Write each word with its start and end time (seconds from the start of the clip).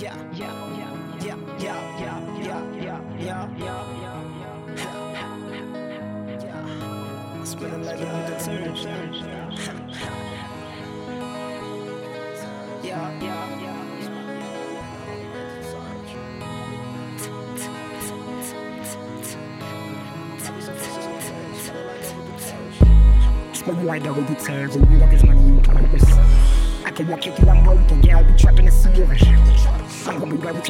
yeah, 0.00 0.14
yeah, 0.32 0.54
yeah, 1.20 1.36
yeah, 1.58 1.58
yeah, 1.58 1.80
yeah, 1.98 2.22
yeah, 2.38 2.62
yeah, 2.78 3.02
yeah, 3.18 3.46
yeah, 3.58 4.22
yeah. 6.40 7.44
Spinning 7.44 7.84
like 7.84 7.98
a 7.98 8.26
detergent. 8.28 9.16
Yeah, 12.84 13.20
yeah, 13.20 13.60
yeah. 13.60 13.78
Smoke 23.52 23.82
white 23.84 24.02
double 24.04 24.22
detergent. 24.22 24.90
You 24.90 24.98
got 25.00 25.10
this 25.10 25.24
money 25.24 25.40
on 25.40 25.60
purpose. 25.60 26.12
I 26.84 26.90
can 26.92 27.08
walk 27.08 27.26
you 27.26 27.32
through, 27.32 27.48
I'm 27.48 27.64
broken. 27.64 28.02
Yeah, 28.02 28.18
I'll 28.18 28.24
be 28.24 28.34
trapping 28.38 28.66
the. 28.66 28.72
I'm 28.72 29.47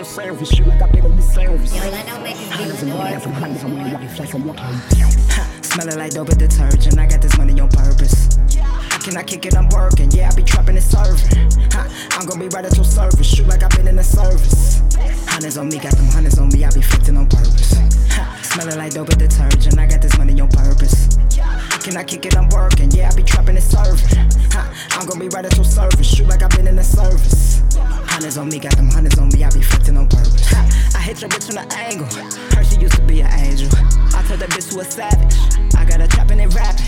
service. 0.08 0.58
You 0.58 0.64
like 0.64 0.82
I've 0.82 0.92
been 0.92 1.04
on 1.04 1.16
the 1.16 1.22
service. 1.22 1.72
Orlando 1.74 2.22
make 2.22 2.36
his 2.36 2.48
Hundreds 2.50 2.80
beats, 2.80 2.82
and 2.82 2.92
boy. 2.92 2.98
millions 2.98 3.26
of 3.26 3.32
hundreds 3.32 3.62
of 3.64 3.70
millions. 3.70 3.94
White 3.94 4.10
flex, 4.10 4.34
I'm 4.34 4.44
walking. 4.46 5.62
Smelling 5.62 5.98
like 5.98 6.12
dope 6.12 6.28
detergent. 6.28 6.98
I 6.98 7.06
got 7.06 7.20
this 7.22 7.36
money 7.38 7.60
on 7.60 7.68
purpose. 7.68 8.36
Can 8.48 9.16
I 9.16 9.22
cannot 9.22 9.26
kick 9.26 9.46
it, 9.46 9.56
I'm 9.56 9.68
working. 9.68 10.10
Yeah, 10.10 10.30
I 10.30 10.34
be 10.34 10.42
trapping 10.42 10.76
and 10.76 10.84
serving. 10.84 11.50
Ha, 11.72 12.08
I'm 12.12 12.26
gonna 12.26 12.40
be 12.40 12.48
right 12.48 12.64
at 12.64 12.74
your 12.76 12.84
service. 12.84 13.26
Shoot 13.26 13.46
like 13.46 13.62
I've 13.62 13.70
been 13.70 13.86
in 13.88 13.96
the 13.96 14.02
service. 14.04 14.80
Hundreds 15.28 15.56
on 15.58 15.68
me, 15.68 15.78
got 15.78 15.92
them 15.96 16.06
hundreds 16.06 16.38
on 16.38 16.48
me. 16.48 16.64
I 16.64 16.70
be 16.70 16.82
flexing 16.82 17.16
on 17.16 17.26
purpose. 17.28 17.74
Ha, 18.10 18.40
smelling 18.42 18.78
like 18.78 18.92
dope 18.94 19.08
and 19.10 19.18
detergent. 19.18 19.78
I 19.78 19.86
got 19.86 20.02
this 20.02 20.16
money 20.18 20.40
on 20.40 20.48
purpose. 20.48 21.16
Can 21.30 21.44
I 21.44 21.78
cannot 21.78 22.06
kick 22.06 22.26
it, 22.26 22.36
I'm 22.36 22.48
working. 22.48 22.90
Yeah, 22.90 23.10
I 23.12 23.14
be 23.14 23.22
trapping 23.22 23.56
and 23.56 23.64
serving. 23.64 24.08
Ha, 24.52 24.88
I'm 24.92 25.06
gonna 25.06 25.20
be 25.20 25.28
right 25.28 25.44
at 25.44 25.54
your 25.56 25.64
service. 25.64 26.06
Shoot 26.14 26.26
like 26.28 26.42
I've 26.42 26.50
been 26.50 26.66
in 26.66 26.76
the 26.76 26.84
service. 26.84 27.62
Hundreds 27.78 28.36
on 28.36 28.48
me, 28.48 28.58
got 28.58 28.76
them 28.76 28.90
hundreds 28.90 29.18
on 29.18 29.27
me. 29.27 29.27
Hit 31.08 31.22
your 31.22 31.30
bitch 31.30 31.46
from 31.46 31.56
the 31.56 31.66
angle. 31.74 32.06
Heard 32.52 32.66
she 32.66 32.76
used 32.76 32.94
to 32.96 33.02
be 33.02 33.22
an 33.22 33.32
angel. 33.32 33.70
I 34.12 34.20
turned 34.28 34.42
that 34.44 34.50
bitch 34.52 34.70
to 34.72 34.80
a 34.80 34.84
savage. 34.84 35.36
I 35.74 35.84
got 35.88 36.02
a 36.02 36.06
trap 36.06 36.30
and 36.30 36.40
it 36.40 36.52
rapping. 36.52 36.84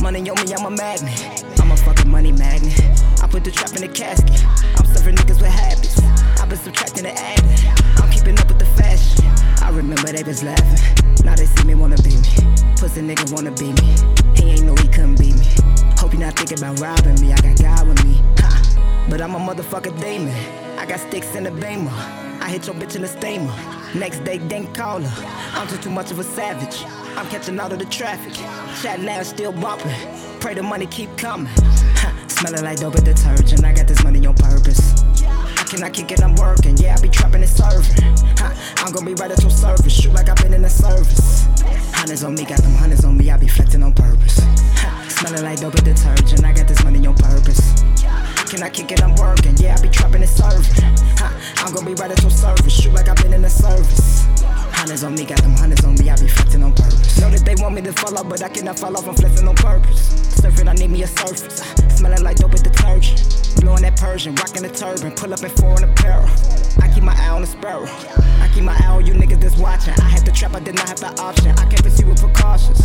Money 0.00 0.30
on 0.30 0.38
me, 0.46 0.54
I'm 0.54 0.64
a 0.64 0.70
magnet. 0.70 1.18
I'm 1.58 1.72
a 1.72 1.76
fucking 1.76 2.08
money 2.08 2.30
magnet. 2.30 2.78
I 3.20 3.26
put 3.26 3.42
the 3.42 3.50
trap 3.50 3.74
in 3.74 3.82
the 3.82 3.88
casket. 3.88 4.46
I'm 4.78 4.86
serving 4.86 5.16
niggas 5.16 5.42
with 5.42 5.50
habits. 5.50 5.98
I've 6.38 6.48
been 6.48 6.58
subtracting 6.58 7.02
the 7.02 7.18
adding. 7.18 7.50
I'm 7.98 8.08
keeping 8.10 8.38
up 8.38 8.46
with 8.46 8.60
the 8.60 8.70
fashion. 8.78 9.26
I 9.58 9.70
remember 9.70 10.06
they 10.12 10.22
was 10.22 10.44
laughing. 10.44 10.78
Now 11.24 11.34
they 11.34 11.46
see 11.46 11.64
me 11.64 11.74
wanna 11.74 11.98
be 11.98 12.14
me. 12.14 12.30
Pussy 12.78 13.02
nigga 13.02 13.26
wanna 13.34 13.50
be 13.58 13.74
me. 13.74 13.90
He 14.38 14.54
ain't 14.54 14.62
know 14.62 14.76
he 14.78 14.86
couldn't 14.86 15.18
be 15.18 15.32
me. 15.32 15.50
Hope 15.98 16.12
you 16.12 16.20
not 16.20 16.38
thinking 16.38 16.58
about 16.58 16.78
robbing 16.78 17.20
me. 17.20 17.32
I 17.32 17.40
got 17.42 17.58
God 17.58 17.88
with 17.88 18.04
me. 18.06 18.22
Ha. 18.38 19.06
But 19.10 19.20
I'm 19.20 19.34
a 19.34 19.40
motherfucker 19.40 19.98
demon. 20.00 20.34
I 20.78 20.86
got 20.86 21.00
sticks 21.00 21.34
in 21.34 21.42
the 21.42 21.50
beamer. 21.50 22.23
I 22.44 22.50
hit 22.50 22.66
your 22.66 22.76
bitch 22.76 22.94
in 22.94 23.00
the 23.00 23.08
steamer. 23.08 23.50
Next 23.98 24.22
day, 24.22 24.36
didn't 24.36 24.74
call 24.74 25.00
her. 25.00 25.26
I'm 25.58 25.66
just 25.66 25.82
too 25.82 25.88
much 25.88 26.10
of 26.10 26.18
a 26.18 26.22
savage. 26.22 26.84
I'm 27.16 27.26
catching 27.30 27.58
out 27.58 27.72
of 27.72 27.78
the 27.78 27.86
traffic. 27.86 28.34
Chat 28.82 29.00
now 29.00 29.22
still 29.22 29.50
bumping. 29.50 29.90
Pray 30.40 30.52
the 30.52 30.62
money 30.62 30.84
keep 30.84 31.08
coming. 31.16 31.50
Smelling 32.28 32.62
like 32.62 32.80
dope 32.80 32.96
and 32.96 33.04
detergent. 33.06 33.64
I 33.64 33.72
got 33.72 33.88
this 33.88 34.04
money 34.04 34.26
on 34.26 34.34
purpose. 34.34 35.02
I 35.22 35.64
cannot 35.66 35.94
kick 35.94 36.12
it, 36.12 36.22
I'm 36.22 36.34
working. 36.34 36.76
Yeah, 36.76 36.96
I 36.98 37.00
be 37.00 37.08
trapping 37.08 37.40
and 37.40 37.48
serving. 37.48 37.96
Ha, 38.36 38.74
I'm 38.76 38.92
gonna 38.92 39.06
be 39.06 39.14
right 39.14 39.30
at 39.30 39.40
your 39.40 39.50
service. 39.50 39.98
Shoot 39.98 40.12
like 40.12 40.28
I've 40.28 40.36
been 40.36 40.52
in 40.52 40.60
the 40.60 40.68
service. 40.68 41.46
Hundreds 41.94 42.24
on 42.24 42.34
me, 42.34 42.44
got 42.44 42.60
them 42.60 42.74
hundreds 42.74 43.06
on 43.06 43.16
me. 43.16 43.30
I 43.30 43.38
be 43.38 43.48
flexing 43.48 43.82
on 43.82 43.94
purpose. 43.94 44.38
Ha, 44.38 45.06
smelling 45.08 45.44
like 45.44 45.60
dope 45.60 45.76
and 45.76 45.84
detergent. 45.86 46.44
I 46.44 46.52
I 48.64 48.70
kick 48.70 48.90
it, 48.92 49.02
I'm 49.02 49.14
working. 49.16 49.54
Yeah, 49.58 49.76
I 49.78 49.82
be 49.82 49.90
trapping 49.90 50.22
and 50.22 50.30
serving. 50.30 50.72
Ha, 51.20 51.28
I'm 51.58 51.74
gonna 51.74 51.84
be 51.84 51.92
right 52.00 52.10
at 52.10 52.22
your 52.22 52.30
service. 52.30 52.72
Shoot 52.72 52.94
like 52.94 53.08
I've 53.08 53.16
been 53.16 53.34
in 53.34 53.42
the 53.42 53.50
service. 53.50 54.24
Hundreds 54.72 55.04
on 55.04 55.14
me, 55.14 55.26
got 55.26 55.42
them 55.42 55.52
hundreds 55.52 55.84
on 55.84 55.96
me. 55.96 56.08
I 56.08 56.16
be 56.16 56.28
flexing 56.28 56.62
on 56.62 56.72
purpose. 56.72 57.20
Know 57.20 57.28
that 57.28 57.44
they 57.44 57.62
want 57.62 57.74
me 57.74 57.82
to 57.82 57.92
fall 57.92 58.16
off, 58.16 58.26
but 58.26 58.42
I 58.42 58.48
cannot 58.48 58.78
fall 58.78 58.96
off. 58.96 59.06
I'm 59.06 59.16
flexing 59.16 59.46
on 59.46 59.54
purpose. 59.54 60.33
Surfing, 60.44 60.68
I 60.68 60.74
need 60.74 60.90
me 60.90 61.02
a 61.02 61.06
surface. 61.06 61.62
Uh, 61.62 61.88
smelling 61.88 62.22
like 62.22 62.36
dope 62.36 62.52
with 62.52 62.62
detergent. 62.62 63.56
Blowing 63.62 63.80
that 63.80 63.96
Persian, 63.96 64.34
rocking 64.34 64.60
the 64.60 64.68
turban. 64.68 65.12
Pull 65.12 65.32
up 65.32 65.42
in 65.42 65.48
foreign 65.48 65.84
apparel. 65.84 66.28
I 66.82 66.92
keep 66.92 67.02
my 67.02 67.16
eye 67.16 67.30
on 67.30 67.40
the 67.40 67.46
sparrow. 67.46 67.88
I 67.88 68.50
keep 68.52 68.62
my 68.62 68.76
eye 68.76 68.90
on 68.90 69.06
you 69.06 69.14
niggas 69.14 69.40
that's 69.40 69.56
watching. 69.56 69.94
I 69.94 70.04
had 70.04 70.26
the 70.26 70.32
trap, 70.32 70.54
I 70.54 70.60
did 70.60 70.74
not 70.74 70.86
have 70.86 71.00
the 71.00 71.18
option. 71.18 71.52
I 71.52 71.64
can't 71.64 71.82
pursue 71.82 72.06
with 72.08 72.20
precautions. 72.20 72.78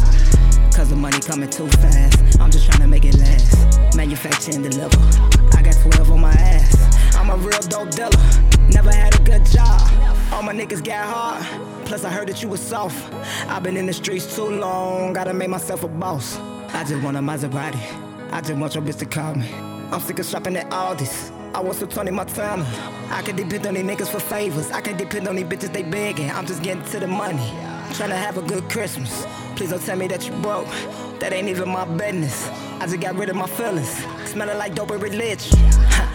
Cause 0.73 0.89
the 0.89 0.95
money 0.95 1.19
coming 1.19 1.49
too 1.49 1.67
fast. 1.83 2.39
I'm 2.39 2.49
just 2.49 2.65
trying 2.65 2.79
to 2.79 2.87
make 2.87 3.03
it 3.03 3.17
last. 3.17 3.93
Manufacture 3.93 4.51
and 4.53 4.63
deliver. 4.63 4.97
I 5.57 5.61
got 5.61 5.75
12 5.81 6.11
on 6.11 6.21
my 6.21 6.31
ass. 6.31 7.13
I'm 7.17 7.29
a 7.29 7.35
real 7.35 7.59
dope 7.67 7.91
dealer. 7.91 8.09
Never 8.69 8.93
had 8.93 9.19
a 9.19 9.23
good 9.23 9.45
job. 9.45 9.81
All 10.31 10.43
my 10.43 10.53
niggas 10.53 10.81
got 10.81 11.03
hard. 11.13 11.85
Plus, 11.85 12.05
I 12.05 12.09
heard 12.09 12.29
that 12.29 12.41
you 12.41 12.47
was 12.47 12.61
soft. 12.61 13.13
I've 13.49 13.63
been 13.63 13.75
in 13.75 13.85
the 13.85 13.91
streets 13.91 14.33
too 14.33 14.47
long. 14.47 15.11
Gotta 15.11 15.33
make 15.33 15.49
myself 15.49 15.83
a 15.83 15.89
boss. 15.89 16.39
I 16.73 16.83
just 16.83 17.03
want 17.03 17.17
a 17.17 17.19
Maserati. 17.19 18.31
I 18.31 18.41
just 18.41 18.59
want 18.59 18.75
your 18.75 18.83
bitch 18.83 18.99
to 18.99 19.05
call 19.05 19.35
me. 19.35 19.51
I'm 19.91 19.99
sick 19.99 20.19
of 20.19 20.25
shopping 20.25 20.55
at 20.55 20.69
Aldi's. 20.69 21.31
I 21.53 21.61
want 21.61 21.77
some 21.77 21.89
Tony 21.89 22.11
Montana. 22.11 22.65
I 23.09 23.21
can 23.23 23.35
depend 23.35 23.65
on 23.65 23.73
these 23.73 23.83
niggas 23.83 24.07
for 24.07 24.19
favors. 24.19 24.69
I 24.71 24.81
can 24.81 24.95
depend 24.97 25.27
on 25.27 25.35
these 25.35 25.45
bitches 25.45 25.73
they 25.73 25.83
begging. 25.83 26.29
I'm 26.29 26.45
just 26.45 26.61
getting 26.61 26.83
to 26.85 26.99
the 26.99 27.07
money. 27.07 27.49
Tryna 27.93 28.15
have 28.15 28.37
a 28.37 28.41
good 28.43 28.69
Christmas. 28.69 29.25
Please 29.55 29.71
don't 29.71 29.81
tell 29.81 29.97
me 29.97 30.07
that 30.07 30.27
you 30.27 30.33
broke. 30.41 30.67
That 31.19 31.33
ain't 31.33 31.49
even 31.49 31.69
my 31.69 31.85
business. 31.85 32.47
I 32.79 32.85
just 32.85 32.99
got 32.99 33.15
rid 33.15 33.29
of 33.29 33.35
my 33.35 33.47
feelings. 33.47 33.89
Smelling 34.25 34.57
like 34.57 34.75
dope 34.75 34.91
and 34.91 35.01
religion. 35.01 35.57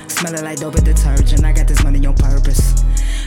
Smelling 0.09 0.45
like 0.45 0.61
dope 0.61 0.77
and 0.77 0.85
detergent. 0.85 1.45
I 1.45 1.53
got 1.53 1.67
this 1.67 1.83
money 1.83 2.07
on 2.07 2.15
purpose. 2.15 2.85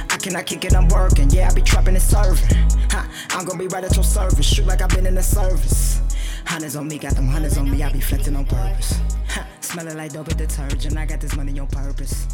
I 0.09 0.17
cannot 0.17 0.45
kick 0.45 0.63
it, 0.63 0.73
I'm 0.73 0.87
working. 0.87 1.29
Yeah, 1.29 1.49
I 1.49 1.53
be 1.53 1.61
trapping 1.61 1.95
and 1.95 2.03
serving. 2.03 2.57
Ha, 2.91 3.07
I'm 3.31 3.45
gonna 3.45 3.59
be 3.59 3.67
right 3.67 3.83
at 3.83 3.93
your 3.95 4.05
service. 4.05 4.45
Shoot 4.45 4.65
like 4.65 4.81
I've 4.81 4.89
been 4.89 5.05
in 5.05 5.15
the 5.15 5.23
service. 5.23 6.01
Hunters 6.47 6.77
on 6.77 6.87
me, 6.87 6.97
got 6.97 7.13
them 7.13 7.27
hunters 7.27 7.57
on 7.57 7.69
me, 7.69 7.83
I 7.83 7.91
be 7.91 7.99
flexing 7.99 8.35
on 8.35 8.45
purpose. 8.45 8.99
Ha, 9.27 9.45
smelling 9.59 9.97
like 9.97 10.13
dope 10.13 10.27
detergent, 10.29 10.97
I 10.97 11.05
got 11.05 11.19
this 11.19 11.35
money 11.35 11.59
on 11.59 11.67
purpose. 11.67 12.25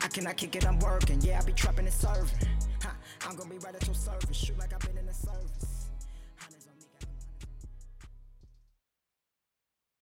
I 0.00 0.06
cannot 0.06 0.36
kick 0.36 0.54
it, 0.54 0.64
I'm 0.64 0.78
working, 0.78 1.20
yeah, 1.20 1.40
I 1.40 1.44
be 1.44 1.52
trapping 1.52 1.86
and 1.86 1.92
serving. 1.92 2.48
Ha, 2.82 2.94
I'm 3.26 3.34
gonna 3.34 3.50
be 3.50 3.58
ready 3.58 3.78
to 3.78 3.94
serve. 3.94 4.27